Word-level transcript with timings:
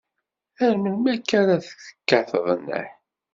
Ar 0.65 0.73
melmi 0.77 1.09
akka 1.15 1.35
ara 1.41 1.57
tekkateḍ 1.67 2.47
nneḥ? 2.59 2.89